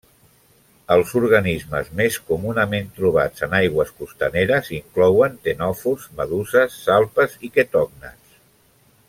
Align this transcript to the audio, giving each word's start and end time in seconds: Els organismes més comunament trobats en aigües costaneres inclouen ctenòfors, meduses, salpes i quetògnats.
Els 0.93 1.09
organismes 1.19 1.91
més 1.99 2.17
comunament 2.31 2.89
trobats 2.95 3.45
en 3.49 3.53
aigües 3.59 3.93
costaneres 3.99 4.73
inclouen 4.79 5.37
ctenòfors, 5.45 6.09
meduses, 6.23 6.81
salpes 6.89 7.39
i 7.51 7.53
quetògnats. 7.61 8.43